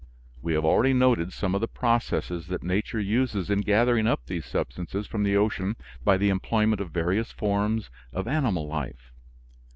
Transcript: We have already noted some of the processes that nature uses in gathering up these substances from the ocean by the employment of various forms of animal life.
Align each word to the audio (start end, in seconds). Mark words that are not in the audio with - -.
We 0.41 0.53
have 0.55 0.65
already 0.65 0.93
noted 0.93 1.31
some 1.31 1.53
of 1.53 1.61
the 1.61 1.67
processes 1.67 2.47
that 2.47 2.63
nature 2.63 2.99
uses 2.99 3.51
in 3.51 3.61
gathering 3.61 4.07
up 4.07 4.25
these 4.25 4.47
substances 4.47 5.05
from 5.05 5.21
the 5.21 5.37
ocean 5.37 5.75
by 6.03 6.17
the 6.17 6.29
employment 6.29 6.81
of 6.81 6.89
various 6.89 7.31
forms 7.31 7.91
of 8.11 8.27
animal 8.27 8.67
life. 8.67 9.13